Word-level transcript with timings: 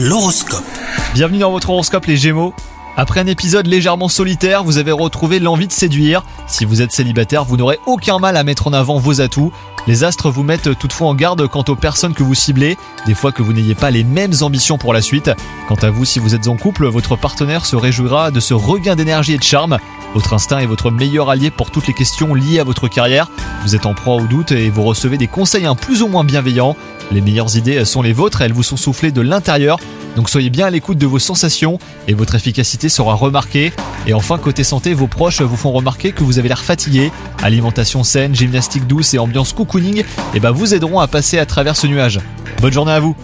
L'horoscope. 0.00 0.62
Bienvenue 1.12 1.40
dans 1.40 1.50
votre 1.50 1.70
horoscope 1.70 2.06
les 2.06 2.16
Gémeaux. 2.16 2.54
Après 2.96 3.18
un 3.18 3.26
épisode 3.26 3.66
légèrement 3.66 4.08
solitaire, 4.08 4.62
vous 4.62 4.78
avez 4.78 4.92
retrouvé 4.92 5.40
l'envie 5.40 5.66
de 5.66 5.72
séduire. 5.72 6.22
Si 6.46 6.64
vous 6.64 6.82
êtes 6.82 6.92
célibataire, 6.92 7.44
vous 7.44 7.56
n'aurez 7.56 7.80
aucun 7.84 8.20
mal 8.20 8.36
à 8.36 8.44
mettre 8.44 8.68
en 8.68 8.72
avant 8.72 8.98
vos 8.98 9.20
atouts. 9.20 9.50
Les 9.88 10.04
astres 10.04 10.30
vous 10.30 10.44
mettent 10.44 10.78
toutefois 10.78 11.08
en 11.08 11.16
garde 11.16 11.48
quant 11.48 11.64
aux 11.66 11.74
personnes 11.74 12.14
que 12.14 12.22
vous 12.22 12.36
ciblez, 12.36 12.76
des 13.06 13.14
fois 13.14 13.32
que 13.32 13.42
vous 13.42 13.52
n'ayez 13.52 13.74
pas 13.74 13.90
les 13.90 14.04
mêmes 14.04 14.34
ambitions 14.40 14.78
pour 14.78 14.92
la 14.92 15.02
suite. 15.02 15.32
Quant 15.66 15.74
à 15.82 15.90
vous, 15.90 16.04
si 16.04 16.20
vous 16.20 16.36
êtes 16.36 16.46
en 16.46 16.56
couple, 16.56 16.86
votre 16.86 17.16
partenaire 17.16 17.66
se 17.66 17.74
réjouira 17.74 18.30
de 18.30 18.38
ce 18.38 18.54
regain 18.54 18.94
d'énergie 18.94 19.34
et 19.34 19.38
de 19.38 19.42
charme. 19.42 19.78
Votre 20.14 20.34
instinct 20.34 20.58
est 20.58 20.66
votre 20.66 20.90
meilleur 20.90 21.30
allié 21.30 21.50
pour 21.50 21.70
toutes 21.70 21.86
les 21.86 21.94
questions 21.94 22.34
liées 22.34 22.58
à 22.58 22.64
votre 22.64 22.88
carrière. 22.88 23.30
Vous 23.62 23.76
êtes 23.76 23.86
en 23.86 23.94
proie 23.94 24.16
au 24.16 24.26
doute 24.26 24.52
et 24.52 24.70
vous 24.70 24.82
recevez 24.82 25.18
des 25.18 25.26
conseils 25.26 25.66
un 25.66 25.74
plus 25.74 26.02
ou 26.02 26.08
moins 26.08 26.24
bienveillants. 26.24 26.76
Les 27.12 27.20
meilleures 27.20 27.56
idées 27.56 27.84
sont 27.84 28.02
les 28.02 28.12
vôtres, 28.12 28.42
elles 28.42 28.52
vous 28.52 28.62
sont 28.62 28.76
soufflées 28.76 29.12
de 29.12 29.20
l'intérieur. 29.20 29.78
Donc 30.16 30.28
soyez 30.28 30.50
bien 30.50 30.66
à 30.66 30.70
l'écoute 30.70 30.98
de 30.98 31.06
vos 31.06 31.18
sensations 31.18 31.78
et 32.08 32.14
votre 32.14 32.34
efficacité 32.34 32.88
sera 32.88 33.14
remarquée. 33.14 33.72
Et 34.06 34.14
enfin, 34.14 34.38
côté 34.38 34.64
santé, 34.64 34.94
vos 34.94 35.06
proches 35.06 35.42
vous 35.42 35.56
font 35.56 35.72
remarquer 35.72 36.12
que 36.12 36.24
vous 36.24 36.38
avez 36.38 36.48
l'air 36.48 36.62
fatigué. 36.62 37.12
Alimentation 37.42 38.02
saine, 38.02 38.34
gymnastique 38.34 38.86
douce 38.86 39.14
et 39.14 39.18
ambiance 39.18 39.52
cocooning 39.52 40.04
eh 40.34 40.40
ben, 40.40 40.50
vous 40.50 40.74
aideront 40.74 41.00
à 41.00 41.06
passer 41.06 41.38
à 41.38 41.46
travers 41.46 41.76
ce 41.76 41.86
nuage. 41.86 42.20
Bonne 42.60 42.72
journée 42.72 42.92
à 42.92 43.00
vous 43.00 43.14